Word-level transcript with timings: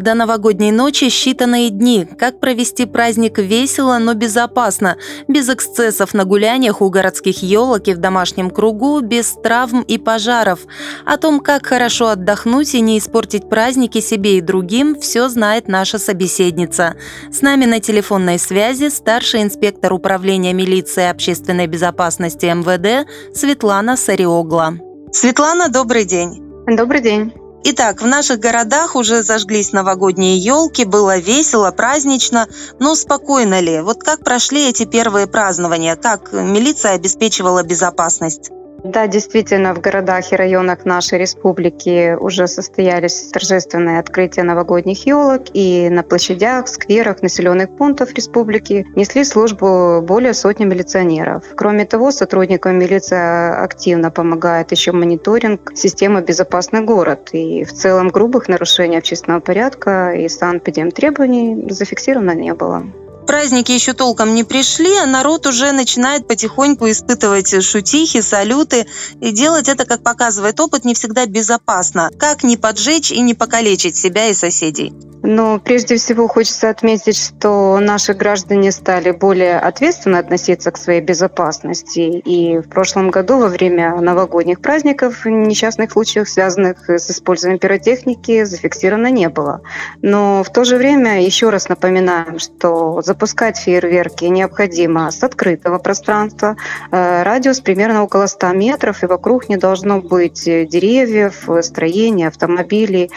До 0.00 0.14
новогодней 0.14 0.72
ночи 0.72 1.08
считанные 1.08 1.68
дни. 1.68 2.06
Как 2.18 2.40
провести 2.40 2.86
праздник 2.86 3.38
весело, 3.38 3.98
но 3.98 4.14
безопасно, 4.14 4.96
без 5.28 5.50
эксцессов 5.50 6.14
на 6.14 6.24
гуляниях 6.24 6.80
у 6.80 6.88
городских 6.88 7.42
елок 7.42 7.86
и 7.86 7.92
в 7.92 7.98
домашнем 7.98 8.48
кругу, 8.48 9.00
без 9.00 9.34
травм 9.42 9.82
и 9.82 9.98
пожаров. 9.98 10.60
О 11.04 11.18
том, 11.18 11.40
как 11.40 11.66
хорошо 11.66 12.08
отдохнуть 12.08 12.74
и 12.74 12.80
не 12.80 12.96
испортить 12.96 13.50
праздники 13.50 14.00
себе 14.00 14.38
и 14.38 14.40
другим, 14.40 14.98
все 14.98 15.28
знает 15.28 15.68
наша 15.68 15.98
собеседница. 15.98 16.94
С 17.30 17.42
нами 17.42 17.66
на 17.66 17.78
телефонной 17.80 18.38
связи 18.38 18.88
старший 18.88 19.42
инспектор 19.42 19.92
управления 19.92 20.54
милиции 20.54 21.02
и 21.02 21.10
общественной 21.10 21.66
безопасности 21.66 22.46
МВД 22.46 23.06
Светлана 23.36 23.98
Сариогла. 23.98 24.78
Светлана, 25.12 25.68
добрый 25.68 26.06
день. 26.06 26.42
Добрый 26.66 27.02
день. 27.02 27.34
Итак, 27.62 28.00
в 28.00 28.06
наших 28.06 28.40
городах 28.40 28.96
уже 28.96 29.22
зажглись 29.22 29.72
новогодние 29.72 30.38
елки, 30.38 30.84
было 30.84 31.18
весело, 31.18 31.70
празднично, 31.70 32.48
но 32.78 32.94
спокойно 32.94 33.60
ли? 33.60 33.80
Вот 33.80 34.02
как 34.02 34.24
прошли 34.24 34.68
эти 34.68 34.86
первые 34.86 35.26
празднования? 35.26 35.96
Как 35.96 36.32
милиция 36.32 36.92
обеспечивала 36.92 37.62
безопасность? 37.62 38.50
Да, 38.84 39.06
действительно, 39.06 39.74
в 39.74 39.80
городах 39.80 40.32
и 40.32 40.36
районах 40.36 40.84
нашей 40.84 41.18
республики 41.18 42.16
уже 42.18 42.46
состоялись 42.46 43.30
торжественные 43.32 43.98
открытия 43.98 44.42
новогодних 44.42 45.06
елок, 45.06 45.42
и 45.52 45.88
на 45.90 46.02
площадях, 46.02 46.66
скверах, 46.66 47.22
населенных 47.22 47.76
пунктов 47.76 48.14
республики 48.14 48.86
несли 48.96 49.24
службу 49.24 50.00
более 50.02 50.32
сотни 50.32 50.64
милиционеров. 50.64 51.44
Кроме 51.56 51.84
того, 51.84 52.10
сотрудникам 52.10 52.78
милиция 52.78 53.62
активно 53.62 54.10
помогает 54.10 54.70
еще 54.70 54.92
мониторинг 54.92 55.72
системы 55.74 56.22
«Безопасный 56.22 56.80
город», 56.80 57.30
и 57.32 57.64
в 57.64 57.72
целом 57.72 58.08
грубых 58.08 58.48
нарушений 58.48 58.96
общественного 58.96 59.40
порядка 59.40 60.12
и 60.12 60.28
санэпидемтребований 60.28 61.70
зафиксировано 61.70 62.34
не 62.34 62.54
было 62.54 62.84
праздники 63.30 63.70
еще 63.70 63.92
толком 63.92 64.34
не 64.34 64.42
пришли, 64.42 64.92
а 64.96 65.06
народ 65.06 65.46
уже 65.46 65.70
начинает 65.70 66.26
потихоньку 66.26 66.90
испытывать 66.90 67.62
шутихи, 67.62 68.22
салюты. 68.22 68.88
И 69.20 69.30
делать 69.30 69.68
это, 69.68 69.84
как 69.84 70.02
показывает 70.02 70.58
опыт, 70.58 70.84
не 70.84 70.94
всегда 70.94 71.26
безопасно. 71.26 72.10
Как 72.18 72.42
не 72.42 72.56
поджечь 72.56 73.12
и 73.12 73.20
не 73.20 73.34
покалечить 73.34 73.96
себя 73.96 74.26
и 74.26 74.34
соседей? 74.34 74.92
Но 75.22 75.58
прежде 75.58 75.96
всего 75.96 76.28
хочется 76.28 76.70
отметить, 76.70 77.16
что 77.16 77.78
наши 77.78 78.14
граждане 78.14 78.72
стали 78.72 79.10
более 79.10 79.58
ответственно 79.58 80.18
относиться 80.18 80.70
к 80.70 80.78
своей 80.78 81.00
безопасности. 81.00 82.00
И 82.00 82.58
в 82.58 82.68
прошлом 82.68 83.10
году 83.10 83.38
во 83.38 83.48
время 83.48 84.00
новогодних 84.00 84.60
праздников 84.60 85.26
несчастных 85.26 85.92
случаев, 85.92 86.28
связанных 86.28 86.88
с 86.88 87.10
использованием 87.10 87.58
пиротехники, 87.58 88.44
зафиксировано 88.44 89.10
не 89.10 89.28
было. 89.28 89.60
Но 90.00 90.42
в 90.42 90.50
то 90.50 90.64
же 90.64 90.76
время 90.76 91.22
еще 91.22 91.50
раз 91.50 91.68
напоминаем, 91.68 92.38
что 92.38 93.02
запускать 93.20 93.58
фейерверки 93.58 94.24
необходимо 94.24 95.10
с 95.10 95.22
открытого 95.22 95.78
пространства. 95.78 96.56
Э, 96.90 97.22
радиус 97.22 97.60
примерно 97.60 98.02
около 98.02 98.26
100 98.26 98.52
метров, 98.52 99.02
и 99.02 99.06
вокруг 99.06 99.50
не 99.50 99.58
должно 99.58 100.00
быть 100.00 100.44
деревьев, 100.44 101.46
строений, 101.60 102.26
автомобилей. 102.26 103.10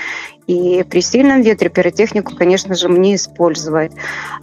И 0.48 0.84
при 0.90 1.02
сильном 1.02 1.42
ветре 1.42 1.70
пиротехнику, 1.70 2.36
конечно 2.36 2.76
же, 2.76 2.90
не 2.90 3.16
использовать. 3.16 3.92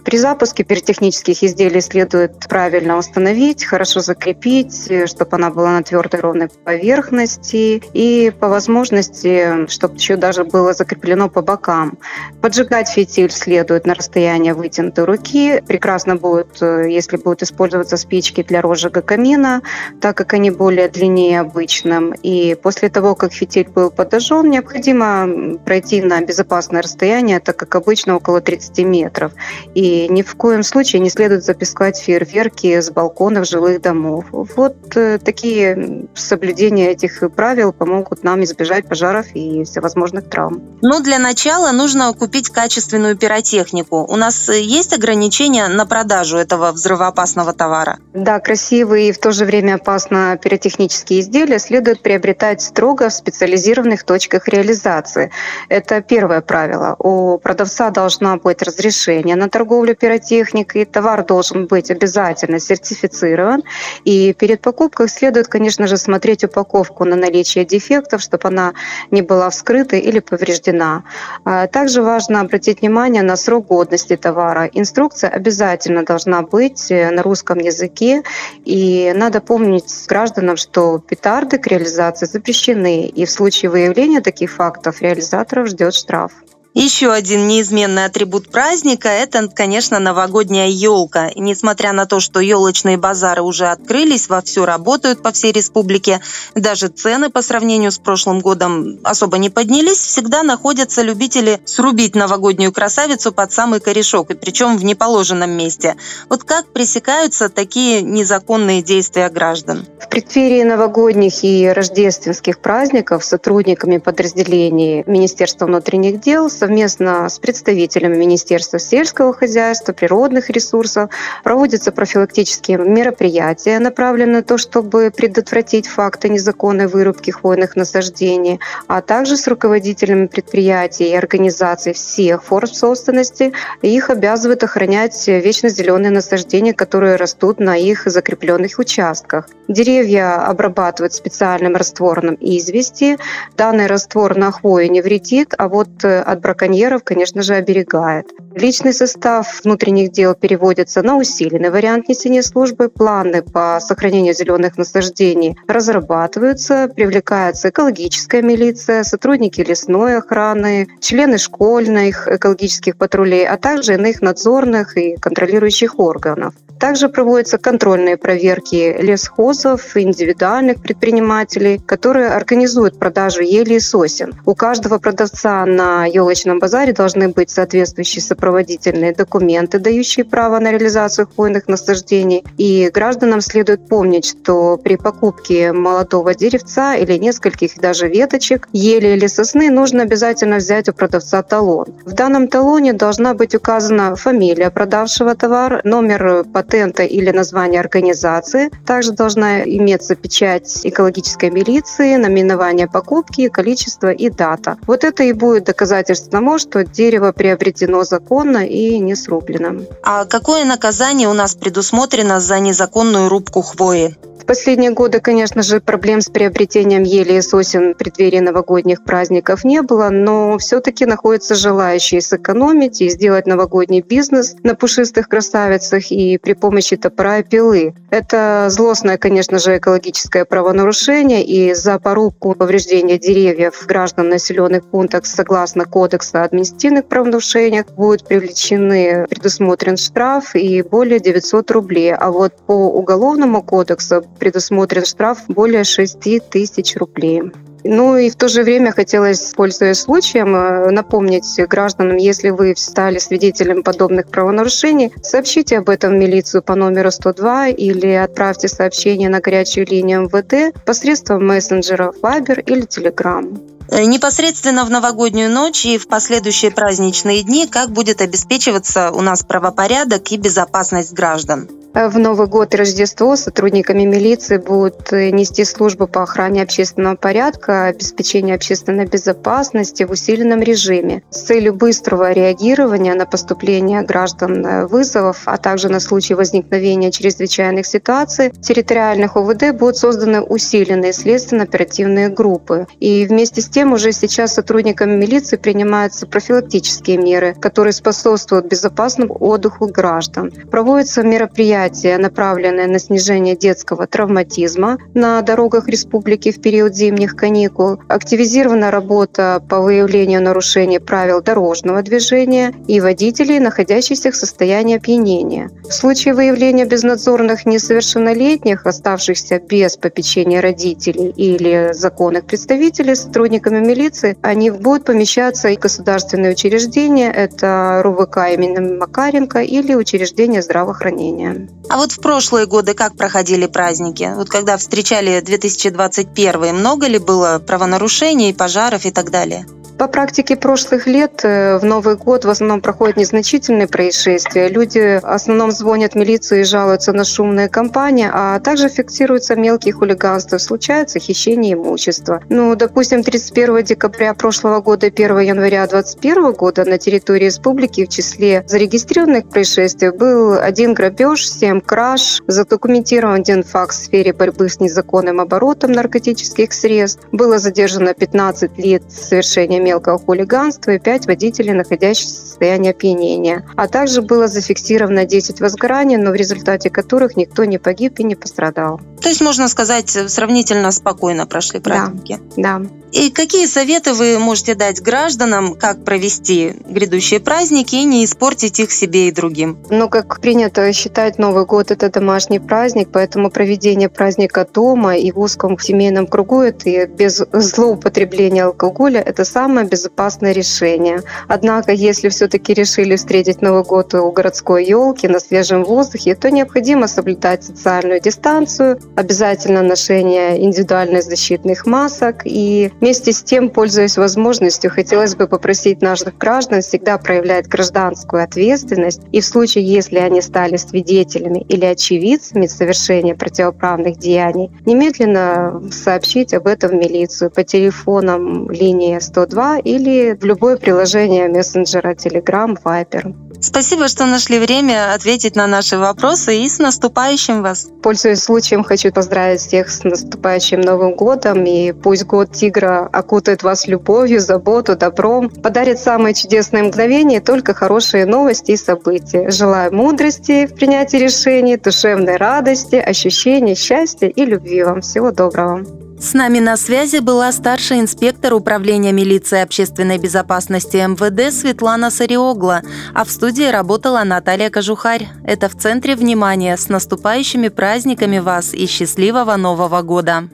При 0.03 0.17
запуске 0.17 0.63
пиротехнических 0.63 1.43
изделий 1.43 1.81
следует 1.81 2.47
правильно 2.49 2.97
установить, 2.97 3.65
хорошо 3.65 3.99
закрепить, 3.99 4.91
чтобы 5.05 5.35
она 5.35 5.51
была 5.51 5.71
на 5.71 5.83
твердой 5.83 6.19
ровной 6.21 6.49
поверхности 6.49 7.83
и 7.93 8.31
по 8.39 8.49
возможности, 8.49 9.67
чтобы 9.67 9.95
еще 9.95 10.15
даже 10.15 10.43
было 10.43 10.73
закреплено 10.73 11.29
по 11.29 11.41
бокам. 11.41 11.97
Поджигать 12.41 12.89
фитиль 12.89 13.31
следует 13.31 13.85
на 13.85 13.93
расстояние 13.93 14.53
вытянутой 14.53 15.05
руки. 15.05 15.61
Прекрасно 15.67 16.15
будет, 16.15 16.61
если 16.61 17.17
будут 17.17 17.43
использоваться 17.43 17.97
спички 17.97 18.43
для 18.43 18.61
розжига 18.61 19.01
камина, 19.01 19.61
так 19.99 20.17
как 20.17 20.33
они 20.33 20.49
более 20.51 20.89
длиннее 20.89 21.41
обычным. 21.41 22.13
И 22.23 22.55
после 22.55 22.89
того, 22.89 23.15
как 23.15 23.33
фитиль 23.33 23.69
был 23.69 23.91
подожжен, 23.91 24.49
необходимо 24.49 25.57
пройти 25.63 25.90
отойти 25.91 26.01
на 26.01 26.21
безопасное 26.21 26.81
расстояние, 26.81 27.39
так 27.39 27.57
как 27.57 27.75
обычно 27.75 28.15
около 28.15 28.41
30 28.41 28.79
метров. 28.79 29.31
И 29.75 30.07
ни 30.09 30.21
в 30.21 30.35
коем 30.35 30.63
случае 30.63 31.01
не 31.01 31.09
следует 31.09 31.43
запускать 31.43 31.97
фейерверки 31.97 32.79
с 32.79 32.89
балконов 32.89 33.47
жилых 33.47 33.81
домов. 33.81 34.25
Вот 34.31 34.75
э, 34.95 35.17
такие 35.17 36.07
соблюдения 36.15 36.91
этих 36.91 37.21
правил 37.35 37.73
помогут 37.73 38.23
нам 38.23 38.43
избежать 38.43 38.87
пожаров 38.87 39.25
и 39.33 39.63
всевозможных 39.63 40.29
травм. 40.29 40.61
Ну, 40.81 41.01
для 41.01 41.19
начала 41.19 41.71
нужно 41.71 42.13
купить 42.13 42.49
качественную 42.49 43.17
пиротехнику. 43.17 44.05
У 44.09 44.15
нас 44.15 44.49
есть 44.49 44.93
ограничения 44.93 45.67
на 45.67 45.85
продажу 45.85 46.37
этого 46.37 46.71
взрывоопасного 46.71 47.53
товара? 47.53 47.97
Да, 48.13 48.39
красивые 48.39 49.09
и 49.09 49.11
в 49.11 49.17
то 49.17 49.31
же 49.31 49.45
время 49.45 49.75
опасно 49.75 50.37
пиротехнические 50.41 51.19
изделия 51.19 51.59
следует 51.59 52.01
приобретать 52.01 52.61
строго 52.61 53.09
в 53.09 53.13
специализированных 53.13 54.03
точках 54.03 54.47
реализации. 54.47 55.31
Это 55.81 55.99
первое 56.01 56.41
правило. 56.41 56.95
У 56.99 57.39
продавца 57.39 57.89
должна 57.89 58.37
быть 58.37 58.61
разрешение 58.61 59.35
на 59.35 59.49
торговлю 59.49 59.95
пиротехникой. 59.95 60.85
Товар 60.85 61.25
должен 61.25 61.65
быть 61.65 61.89
обязательно 61.89 62.59
сертифицирован. 62.59 63.63
И 64.05 64.33
перед 64.33 64.61
покупкой 64.61 65.07
следует, 65.09 65.47
конечно 65.47 65.87
же, 65.87 65.97
смотреть 65.97 66.43
упаковку 66.43 67.03
на 67.05 67.15
наличие 67.15 67.65
дефектов, 67.65 68.21
чтобы 68.21 68.49
она 68.49 68.73
не 69.09 69.23
была 69.23 69.49
вскрыта 69.49 69.95
или 69.95 70.19
повреждена. 70.19 71.03
А 71.45 71.65
также 71.65 72.03
важно 72.03 72.41
обратить 72.41 72.81
внимание 72.81 73.23
на 73.23 73.35
срок 73.35 73.65
годности 73.65 74.15
товара. 74.15 74.69
Инструкция 74.73 75.31
обязательно 75.31 76.05
должна 76.05 76.43
быть 76.43 76.91
э, 76.91 77.09
на 77.09 77.23
русском 77.23 77.57
языке. 77.57 78.21
И 78.65 79.11
надо 79.15 79.41
помнить 79.41 79.91
гражданам, 80.07 80.57
что 80.57 80.99
петарды 80.99 81.57
к 81.57 81.65
реализации 81.65 82.27
запрещены. 82.27 83.07
И 83.07 83.25
в 83.25 83.31
случае 83.31 83.71
выявления 83.71 84.21
таких 84.21 84.51
фактов 84.51 85.01
реализаторов 85.01 85.70
ждет 85.71 85.95
штраф. 85.95 86.33
Еще 86.73 87.11
один 87.11 87.47
неизменный 87.47 88.05
атрибут 88.05 88.49
праздника– 88.49 89.09
это, 89.09 89.49
конечно, 89.49 89.99
новогодняя 89.99 90.69
елка. 90.69 91.27
И 91.27 91.41
несмотря 91.41 91.91
на 91.91 92.05
то, 92.05 92.21
что 92.21 92.39
елочные 92.39 92.95
базары 92.97 93.41
уже 93.41 93.67
открылись, 93.67 94.29
вовсю 94.29 94.63
работают 94.63 95.21
по 95.21 95.33
всей 95.33 95.51
республике, 95.51 96.21
даже 96.55 96.87
цены 96.87 97.29
по 97.29 97.41
сравнению 97.41 97.91
с 97.91 97.97
прошлым 97.97 98.39
годом 98.39 98.99
особо 99.03 99.37
не 99.37 99.49
поднялись, 99.49 99.97
всегда 99.97 100.43
находятся 100.43 101.01
любители 101.01 101.59
срубить 101.65 102.15
новогоднюю 102.15 102.71
красавицу 102.71 103.33
под 103.33 103.51
самый 103.51 103.81
корешок, 103.81 104.31
и 104.31 104.35
причем 104.35 104.77
в 104.77 104.85
неположенном 104.85 105.51
месте. 105.51 105.97
Вот 106.29 106.45
как 106.45 106.71
пресекаются 106.71 107.49
такие 107.49 108.01
незаконные 108.01 108.81
действия 108.81 109.27
граждан? 109.29 109.87
В 109.99 110.07
преддверии 110.07 110.63
новогодних 110.63 111.43
и 111.43 111.67
рождественских 111.67 112.59
праздников 112.59 113.25
сотрудниками 113.25 113.97
подразделений 113.97 115.03
Министерства 115.05 115.65
внутренних 115.65 116.21
дел 116.21 116.49
совместно 116.61 117.27
с 117.27 117.39
представителями 117.39 118.15
Министерства 118.17 118.77
сельского 118.77 119.33
хозяйства, 119.33 119.93
природных 119.93 120.51
ресурсов 120.51 121.09
проводятся 121.43 121.91
профилактические 121.91 122.77
мероприятия, 122.77 123.79
направленные 123.79 124.35
на 124.35 124.43
то, 124.43 124.59
чтобы 124.59 125.09
предотвратить 125.09 125.87
факты 125.87 126.29
незаконной 126.29 126.85
вырубки 126.85 127.31
хвойных 127.31 127.75
насаждений, 127.75 128.59
а 128.85 129.01
также 129.01 129.37
с 129.37 129.47
руководителями 129.47 130.27
предприятий 130.27 131.09
и 131.09 131.15
организаций 131.15 131.93
всех 131.93 132.43
форм 132.43 132.67
собственности. 132.67 133.53
Их 133.81 134.11
обязывают 134.11 134.63
охранять 134.63 135.27
вечно 135.27 135.67
зеленые 135.67 136.11
насаждения, 136.11 136.75
которые 136.75 137.15
растут 137.15 137.59
на 137.59 137.75
их 137.75 138.03
закрепленных 138.05 138.77
участках. 138.77 139.49
Деревья 139.67 140.45
обрабатывают 140.45 141.13
специальным 141.13 141.75
раствором 141.75 142.37
извести. 142.39 143.17
Данный 143.57 143.87
раствор 143.87 144.37
на 144.37 144.51
хвою 144.51 144.91
не 144.91 145.01
вредит, 145.01 145.55
а 145.57 145.67
вот 145.67 146.05
от 146.05 146.39
браконьеров, 146.51 147.03
конечно 147.03 147.41
же, 147.41 147.55
оберегает. 147.55 148.27
Личный 148.55 148.93
состав 148.93 149.61
внутренних 149.63 150.11
дел 150.11 150.35
переводится 150.35 151.01
на 151.01 151.17
усиленный 151.17 151.69
вариант 151.69 152.09
несения 152.09 152.41
службы. 152.41 152.89
Планы 152.89 153.41
по 153.41 153.79
сохранению 153.79 154.33
зеленых 154.33 154.77
насаждений 154.77 155.55
разрабатываются, 155.67 156.89
привлекается 156.93 157.69
экологическая 157.69 158.41
милиция, 158.41 159.03
сотрудники 159.03 159.61
лесной 159.61 160.17
охраны, 160.17 160.87
члены 160.99 161.37
школьных 161.37 162.27
экологических 162.27 162.97
патрулей, 162.97 163.47
а 163.47 163.55
также 163.57 163.93
иных 163.93 164.21
надзорных 164.21 164.97
и 164.97 165.15
контролирующих 165.15 165.99
органов. 165.99 166.53
Также 166.81 167.09
проводятся 167.09 167.59
контрольные 167.59 168.17
проверки 168.17 168.97
лесхозов, 168.99 169.95
индивидуальных 169.95 170.81
предпринимателей, 170.81 171.77
которые 171.77 172.29
организуют 172.29 172.97
продажу 172.97 173.41
ели 173.41 173.75
и 173.75 173.79
сосен. 173.79 174.33
У 174.47 174.55
каждого 174.55 174.97
продавца 174.97 175.63
на 175.67 176.07
елочном 176.07 176.57
базаре 176.57 176.91
должны 176.91 177.29
быть 177.29 177.51
соответствующие 177.51 178.23
сопроводительные 178.23 179.13
документы, 179.13 179.77
дающие 179.77 180.25
право 180.25 180.57
на 180.57 180.71
реализацию 180.71 181.27
хвойных 181.27 181.67
насаждений. 181.67 182.43
И 182.57 182.89
гражданам 182.91 183.41
следует 183.41 183.87
помнить, 183.87 184.25
что 184.25 184.77
при 184.77 184.95
покупке 184.95 185.73
молодого 185.73 186.33
деревца 186.33 186.95
или 186.95 187.15
нескольких 187.17 187.77
даже 187.77 188.07
веточек 188.07 188.67
ели 188.73 189.09
или 189.09 189.27
сосны 189.27 189.69
нужно 189.69 190.01
обязательно 190.01 190.55
взять 190.55 190.89
у 190.89 190.93
продавца 190.93 191.43
талон. 191.43 191.85
В 192.05 192.13
данном 192.13 192.47
талоне 192.47 192.93
должна 192.93 193.35
быть 193.35 193.53
указана 193.53 194.15
фамилия 194.15 194.71
продавшего 194.71 195.35
товар, 195.35 195.81
номер 195.83 196.43
патента 196.71 197.03
или 197.03 197.31
название 197.31 197.81
организации. 197.81 198.69
Также 198.85 199.11
должна 199.11 199.63
иметься 199.63 200.15
печать 200.15 200.81
экологической 200.85 201.49
милиции, 201.49 202.15
наименование 202.15 202.87
покупки, 202.87 203.49
количество 203.49 204.11
и 204.11 204.29
дата. 204.29 204.77
Вот 204.87 205.03
это 205.03 205.23
и 205.23 205.33
будет 205.33 205.65
доказательство 205.65 206.31
того, 206.31 206.57
что 206.59 206.85
дерево 206.85 207.33
приобретено 207.33 208.03
законно 208.03 208.65
и 208.65 208.99
не 208.99 209.15
срублено. 209.15 209.81
А 210.03 210.25
какое 210.25 210.63
наказание 210.63 211.27
у 211.27 211.33
нас 211.33 211.55
предусмотрено 211.55 212.39
за 212.39 212.59
незаконную 212.59 213.27
рубку 213.27 213.61
хвои? 213.61 214.15
В 214.41 214.45
последние 214.47 214.89
годы, 214.89 215.19
конечно 215.19 215.61
же, 215.61 215.79
проблем 215.79 216.19
с 216.19 216.27
приобретением 216.27 217.03
ели 217.03 217.33
и 217.33 217.41
сосен 217.41 217.93
в 217.93 217.97
преддверии 217.97 218.39
новогодних 218.39 219.03
праздников 219.03 219.63
не 219.63 219.83
было, 219.83 220.09
но 220.09 220.57
все-таки 220.57 221.05
находятся 221.05 221.53
желающие 221.53 222.21
сэкономить 222.21 223.01
и 223.01 223.09
сделать 223.09 223.45
новогодний 223.45 224.01
бизнес 224.01 224.55
на 224.63 224.73
пушистых 224.73 225.29
красавицах 225.29 226.11
и 226.11 226.39
при 226.39 226.53
помощи 226.53 226.97
топора 226.97 227.37
и 227.37 227.43
пилы. 227.43 227.93
Это 228.09 228.65
злостное, 228.69 229.19
конечно 229.19 229.59
же, 229.59 229.77
экологическое 229.77 230.43
правонарушение, 230.43 231.45
и 231.45 231.75
за 231.75 231.99
порубку 231.99 232.55
повреждения 232.55 233.19
деревьев 233.19 233.85
граждан 233.85 234.29
населенных 234.29 234.89
пунктах 234.89 235.27
согласно 235.27 235.85
Кодекса 235.85 236.41
о 236.41 236.45
административных 236.45 237.07
правонарушениях 237.07 237.85
будут 237.95 238.27
привлечены, 238.27 239.27
предусмотрен 239.29 239.97
штраф 239.97 240.55
и 240.55 240.81
более 240.81 241.19
900 241.19 241.69
рублей. 241.69 242.15
А 242.15 242.31
вот 242.31 242.53
по 242.65 242.73
Уголовному 242.73 243.61
кодексу 243.61 244.25
предусмотрен 244.39 245.05
штраф 245.05 245.39
более 245.47 245.83
6 245.83 246.49
тысяч 246.49 246.95
рублей. 246.95 247.43
Ну 247.83 248.17
и 248.17 248.29
в 248.29 248.35
то 248.35 248.47
же 248.47 248.63
время 248.63 248.91
хотелось, 248.91 249.53
пользуясь 249.55 250.01
случаем, 250.01 250.55
э, 250.55 250.91
напомнить 250.91 251.59
гражданам, 251.67 252.17
если 252.17 252.49
вы 252.49 252.73
стали 252.77 253.17
свидетелем 253.17 253.81
подобных 253.81 254.27
правонарушений, 254.27 255.11
сообщите 255.23 255.79
об 255.79 255.89
этом 255.89 256.13
в 256.13 256.17
милицию 256.17 256.61
по 256.61 256.75
номеру 256.75 257.09
102 257.09 257.69
или 257.69 258.11
отправьте 258.11 258.67
сообщение 258.67 259.29
на 259.29 259.39
горячую 259.39 259.87
линию 259.87 260.23
МВД 260.23 260.75
посредством 260.85 261.47
мессенджера 261.47 262.13
Viber 262.21 262.61
или 262.61 262.83
Telegram. 262.83 263.59
Э, 263.89 264.03
непосредственно 264.05 264.85
в 264.85 264.89
новогоднюю 264.89 265.49
ночь 265.51 265.85
и 265.85 265.97
в 265.97 266.07
последующие 266.07 266.71
праздничные 266.71 267.43
дни 267.43 267.67
как 267.67 267.91
будет 267.91 268.21
обеспечиваться 268.21 269.11
у 269.11 269.21
нас 269.21 269.43
правопорядок 269.43 270.31
и 270.31 270.37
безопасность 270.37 271.13
граждан? 271.13 271.69
Э, 271.93 272.07
в 272.07 272.17
Новый 272.17 272.47
год 272.47 272.73
и 272.73 272.77
Рождество 272.77 273.35
сотрудниками 273.35 274.03
милиции 274.03 274.57
будут 274.57 275.11
э, 275.11 275.29
нести 275.31 275.65
службу 275.65 276.07
по 276.07 276.23
охране 276.23 276.63
общественного 276.63 277.15
порядка, 277.15 277.87
обеспечению 277.87 278.55
общественной 278.55 279.05
безопасности 279.05 280.03
в 280.03 280.11
усиленном 280.11 280.61
режиме 280.61 281.23
с 281.29 281.41
целью 281.41 281.73
быстрого 281.73 282.31
реагирования 282.31 283.13
на 283.13 283.25
поступление 283.25 284.03
граждан 284.03 284.87
вызовов, 284.87 285.41
а 285.45 285.57
также 285.57 285.89
на 285.89 285.99
случай 285.99 286.33
возникновения 286.33 287.11
чрезвычайных 287.11 287.85
ситуаций. 287.85 288.51
Территориальных 288.51 289.35
ОВД 289.35 289.71
будут 289.73 289.97
созданы 289.97 290.41
усиленные 290.41 291.13
следственно-оперативные 291.13 292.29
группы. 292.29 292.87
И 292.99 293.25
вместе 293.25 293.61
с 293.61 293.69
тем 293.71 293.93
уже 293.93 294.11
сейчас 294.11 294.53
сотрудниками 294.53 295.15
милиции 295.15 295.57
принимаются 295.57 296.27
профилактические 296.27 297.17
меры, 297.17 297.55
которые 297.59 297.93
способствуют 297.93 298.65
безопасному 298.65 299.35
отдыху 299.39 299.87
граждан. 299.87 300.51
Проводятся 300.69 301.23
мероприятия 301.23 302.17
направленные 302.17 302.87
на 302.87 302.99
снижение 302.99 303.55
детского 303.55 304.07
травматизма 304.07 304.97
на 305.13 305.41
дорогах 305.41 305.87
республики 305.87 306.51
в 306.51 306.61
период 306.61 306.95
зимних 306.95 307.35
каникул. 307.35 307.99
Активизирована 308.07 308.91
работа 308.91 309.63
по 309.69 309.79
выявлению 309.79 310.41
нарушений 310.41 310.99
правил 310.99 311.41
дорожного 311.41 312.01
движения 312.01 312.73
и 312.87 312.99
водителей, 312.99 313.59
находящихся 313.59 314.31
в 314.31 314.35
состоянии 314.35 314.97
опьянения. 314.97 315.69
В 315.83 315.91
случае 315.91 316.33
выявления 316.33 316.85
безнадзорных 316.85 317.65
несовершеннолетних, 317.65 318.85
оставшихся 318.85 319.59
без 319.59 319.97
попечения 319.97 320.61
родителей 320.61 321.29
или 321.29 321.91
законных 321.93 322.45
представителей 322.45 323.15
сотрудниками 323.61 323.85
милиции, 323.85 324.37
они 324.41 324.69
будут 324.71 325.05
помещаться 325.05 325.69
в 325.69 325.79
государственные 325.79 326.51
учреждения, 326.53 327.31
это 327.31 328.01
РУВК 328.03 328.37
имени 328.53 328.97
Макаренко 328.97 329.59
или 329.59 329.95
учреждения 329.95 330.61
здравоохранения. 330.61 331.67
А 331.89 331.97
вот 331.97 332.11
в 332.11 332.21
прошлые 332.21 332.65
годы 332.65 332.93
как 332.93 333.15
проходили 333.15 333.67
праздники? 333.67 334.31
Вот 334.35 334.49
когда 334.49 334.77
встречали 334.77 335.41
2021, 335.41 336.75
много 336.75 337.07
ли 337.07 337.19
было 337.19 337.61
правонарушений, 337.65 338.53
пожаров 338.53 339.05
и 339.05 339.11
так 339.11 339.29
далее? 339.29 339.65
По 340.01 340.07
практике 340.07 340.55
прошлых 340.55 341.05
лет 341.05 341.41
э, 341.43 341.77
в 341.77 341.85
Новый 341.85 342.15
год 342.15 342.43
в 342.43 342.49
основном 342.49 342.81
проходят 342.81 343.17
незначительные 343.17 343.87
происшествия. 343.87 344.67
Люди 344.67 345.19
в 345.21 345.27
основном 345.27 345.69
звонят 345.69 346.13
в 346.13 346.15
милицию 346.15 346.61
и 346.61 346.63
жалуются 346.63 347.13
на 347.13 347.23
шумные 347.23 347.69
компании, 347.69 348.27
а 348.33 348.59
также 348.61 348.89
фиксируются 348.89 349.55
мелкие 349.55 349.93
хулиганства, 349.93 350.57
случается 350.57 351.19
хищение 351.19 351.73
имущества. 351.73 352.41
Ну, 352.49 352.73
допустим, 352.75 353.21
31 353.21 353.83
декабря 353.83 354.33
прошлого 354.33 354.81
года 354.81 355.05
и 355.05 355.11
1 355.11 355.37
января 355.37 355.85
2021 355.85 356.53
года 356.53 356.83
на 356.83 356.97
территории 356.97 357.45
республики 357.45 358.03
в 358.03 358.09
числе 358.09 358.63
зарегистрированных 358.65 359.49
происшествий 359.49 360.09
был 360.09 360.57
один 360.59 360.95
грабеж, 360.95 361.47
семь 361.47 361.79
краж, 361.79 362.41
задокументирован 362.47 363.35
один 363.35 363.63
факт 363.63 363.93
в 363.93 364.03
сфере 364.03 364.33
борьбы 364.33 364.67
с 364.67 364.79
незаконным 364.79 365.39
оборотом 365.39 365.91
наркотических 365.91 366.73
средств, 366.73 367.27
было 367.31 367.59
задержано 367.59 368.15
15 368.15 368.79
лиц 368.79 369.03
совершения 369.07 369.90
мелкого 369.91 370.17
хулиганства 370.17 370.91
и 370.91 370.99
5 370.99 371.27
водителей, 371.27 371.73
находящихся 371.73 372.35
в 372.35 372.47
состоянии 372.47 372.91
опьянения. 372.91 373.65
А 373.75 373.87
также 373.87 374.21
было 374.21 374.47
зафиксировано 374.47 375.25
10 375.25 375.59
возгораний, 375.59 376.17
но 376.17 376.31
в 376.31 376.35
результате 376.35 376.89
которых 376.89 377.35
никто 377.35 377.65
не 377.65 377.77
погиб 377.77 378.19
и 378.19 378.23
не 378.23 378.35
пострадал. 378.35 379.01
То 379.21 379.29
есть, 379.29 379.41
можно 379.41 379.67
сказать, 379.67 380.09
сравнительно 380.09 380.91
спокойно 380.91 381.45
прошли 381.45 381.79
праздники? 381.79 382.39
Да. 382.55 382.79
да. 382.79 383.00
И 383.11 383.29
какие 383.29 383.65
советы 383.65 384.13
вы 384.13 384.39
можете 384.39 384.73
дать 384.73 385.01
гражданам, 385.01 385.75
как 385.75 386.05
провести 386.05 386.75
грядущие 386.85 387.41
праздники 387.41 387.95
и 387.95 388.05
не 388.05 388.23
испортить 388.23 388.79
их 388.79 388.91
себе 388.91 389.27
и 389.27 389.31
другим? 389.31 389.77
Ну, 389.89 390.07
как 390.07 390.39
принято 390.39 390.91
считать, 390.93 391.37
Новый 391.37 391.65
год– 391.65 391.91
это 391.91 392.09
домашний 392.09 392.59
праздник, 392.59 393.09
поэтому 393.11 393.51
проведение 393.51 394.07
праздника 394.07 394.65
дома 394.71 395.17
и 395.17 395.31
в 395.31 395.39
узком 395.39 395.77
семейном 395.77 396.25
кругу 396.25 396.61
это 396.61 397.05
без 397.05 397.43
злоупотребления 397.51 398.63
алкоголя– 398.63 399.19
это 399.25 399.43
самое 399.43 399.85
безопасное 399.85 400.53
решение. 400.53 401.21
Однако, 401.49 401.91
если 401.91 402.29
все-таки 402.29 402.73
решили 402.73 403.17
встретить 403.17 403.61
Новый 403.61 403.83
год 403.83 404.13
у 404.13 404.31
городской 404.31 404.85
елки 404.85 405.27
на 405.27 405.41
свежем 405.41 405.83
воздухе, 405.83 406.35
то 406.35 406.49
необходимо 406.49 407.07
соблюдать 407.07 407.65
социальную 407.65 408.21
дистанцию, 408.21 409.01
обязательно 409.17 409.81
ношение 409.81 410.63
индивидуальных 410.63 411.23
защитных 411.23 411.85
масок 411.85 412.43
и 412.45 412.91
Вместе 413.01 413.31
с 413.31 413.41
тем, 413.41 413.71
пользуясь 413.71 414.15
возможностью, 414.15 414.91
хотелось 414.91 415.35
бы 415.35 415.47
попросить 415.47 416.03
наших 416.03 416.37
граждан 416.37 416.81
всегда 416.81 417.17
проявлять 417.17 417.67
гражданскую 417.67 418.43
ответственность 418.43 419.21
и 419.31 419.41
в 419.41 419.45
случае, 419.45 419.85
если 419.85 420.19
они 420.19 420.39
стали 420.39 420.77
свидетелями 420.77 421.65
или 421.67 421.83
очевидцами 421.83 422.67
совершения 422.67 423.33
противоправных 423.33 424.19
деяний, 424.19 424.69
немедленно 424.85 425.81
сообщить 425.91 426.53
об 426.53 426.67
этом 426.67 426.91
в 426.91 426.93
милицию 426.93 427.49
по 427.49 427.63
телефонам 427.63 428.69
линии 428.69 429.17
102 429.17 429.79
или 429.79 430.37
в 430.39 430.45
любое 430.45 430.77
приложение 430.77 431.47
мессенджера 431.47 432.13
Telegram, 432.13 432.77
Viber. 432.83 433.50
Спасибо, 433.61 434.07
что 434.07 434.25
нашли 434.25 434.57
время 434.57 435.13
ответить 435.13 435.55
на 435.55 435.67
наши 435.67 435.95
вопросы 435.95 436.63
и 436.63 436.67
с 436.67 436.79
наступающим 436.79 437.61
вас. 437.61 437.87
Пользуясь 438.01 438.39
случаем, 438.39 438.83
хочу 438.83 439.11
поздравить 439.11 439.61
всех 439.61 439.91
с 439.91 440.03
наступающим 440.03 440.81
Новым 440.81 441.15
годом 441.15 441.63
и 441.63 441.91
пусть 441.91 442.25
год 442.25 442.51
тигра 442.51 443.07
окутает 443.13 443.61
вас 443.61 443.87
любовью, 443.87 444.39
заботу, 444.39 444.97
добром, 444.97 445.49
подарит 445.49 445.99
самые 445.99 446.33
чудесные 446.33 446.83
мгновения, 446.83 447.39
только 447.39 447.75
хорошие 447.75 448.25
новости 448.25 448.71
и 448.71 448.77
события. 448.77 449.51
Желаю 449.51 449.93
мудрости 449.93 450.65
в 450.65 450.73
принятии 450.73 451.17
решений, 451.17 451.77
душевной 451.77 452.37
радости, 452.37 452.95
ощущения 452.95 453.75
счастья 453.75 454.27
и 454.27 454.43
любви 454.43 454.81
вам. 454.83 455.01
Всего 455.01 455.29
доброго. 455.29 456.00
С 456.21 456.33
нами 456.33 456.59
на 456.59 456.77
связи 456.77 457.17
была 457.17 457.51
старший 457.51 457.99
инспектор 457.99 458.53
Управления 458.53 459.11
милиции 459.11 459.59
общественной 459.59 460.19
безопасности 460.19 460.97
МВД 460.97 461.51
Светлана 461.51 462.11
Сариогла, 462.11 462.83
а 463.15 463.25
в 463.25 463.31
студии 463.31 463.63
работала 463.63 464.23
Наталья 464.23 464.69
Кожухарь. 464.69 465.29
Это 465.43 465.67
в 465.67 465.75
центре 465.75 466.15
внимания. 466.15 466.77
С 466.77 466.89
наступающими 466.89 467.69
праздниками 467.69 468.37
вас 468.37 468.75
и 468.75 468.85
счастливого 468.85 469.55
Нового 469.55 470.03
года! 470.03 470.47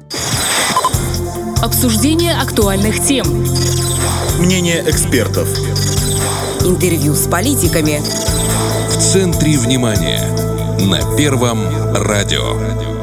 Обсуждение 1.62 2.34
актуальных 2.34 3.04
тем. 3.04 3.26
Мнение 4.40 4.82
экспертов. 4.88 5.50
Интервью 6.62 7.14
с 7.14 7.28
политиками. 7.28 8.00
В 8.90 8.98
центре 9.00 9.58
внимания. 9.58 10.24
На 10.80 11.18
Первом 11.18 11.60
радио. 11.94 12.97